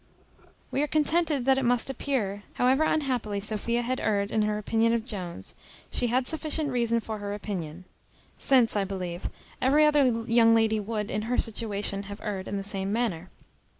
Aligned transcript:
We 0.71 0.81
are 0.81 0.87
contented 0.87 1.45
that 1.45 1.59
it 1.59 1.63
must 1.63 1.87
appear, 1.87 2.41
however 2.53 2.83
unhappily 2.83 3.39
Sophia 3.39 3.83
had 3.83 3.99
erred 3.99 4.31
in 4.31 4.41
her 4.41 4.57
opinion 4.57 4.93
of 4.95 5.05
Jones, 5.05 5.53
she 5.91 6.07
had 6.07 6.25
sufficient 6.27 6.71
reason 6.71 6.99
for 6.99 7.19
her 7.19 7.35
opinion; 7.35 7.85
since, 8.35 8.75
I 8.75 8.83
believe, 8.83 9.29
every 9.61 9.85
other 9.85 10.23
young 10.23 10.55
lady 10.55 10.79
would, 10.79 11.11
in 11.11 11.21
her 11.29 11.37
situation, 11.37 12.01
have 12.09 12.19
erred 12.23 12.47
in 12.47 12.57
the 12.57 12.63
same 12.63 12.91
manner. 12.91 13.29